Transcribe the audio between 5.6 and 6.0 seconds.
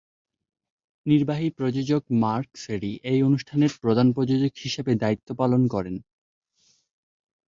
করেন।